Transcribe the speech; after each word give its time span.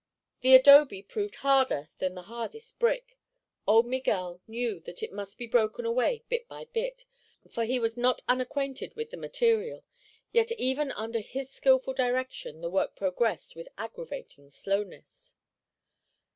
The 0.39 0.55
adobe 0.55 1.03
proved 1.03 1.35
harder 1.45 1.89
than 1.99 2.15
the 2.15 2.23
hardest 2.23 2.79
brick. 2.79 3.19
Old 3.67 3.85
Miguel 3.85 4.41
knew 4.47 4.79
that 4.79 5.03
it 5.03 5.13
must 5.13 5.37
be 5.37 5.45
broken 5.45 5.85
away 5.85 6.23
bit 6.27 6.47
by 6.47 6.65
bit, 6.65 7.05
for 7.51 7.65
he 7.65 7.77
was 7.79 7.95
not 7.95 8.23
unacquainted 8.27 8.95
with 8.95 9.11
the 9.11 9.17
material, 9.17 9.85
yet 10.31 10.51
even 10.53 10.91
under 10.93 11.19
his 11.19 11.51
skillful 11.51 11.93
direction 11.93 12.61
the 12.61 12.71
work 12.71 12.95
progressed 12.95 13.55
with 13.55 13.67
aggravating 13.77 14.49
slowness. 14.49 15.35